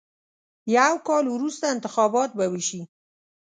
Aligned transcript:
یو 0.77 0.93
کال 1.07 1.25
وروسته 1.35 1.63
انتخابات 1.73 2.29
به 2.37 2.45
وشي. 2.53 2.81